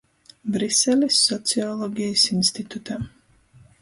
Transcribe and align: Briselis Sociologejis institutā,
Briselis 0.55 1.19
Sociologejis 1.27 2.25
institutā, 2.39 2.99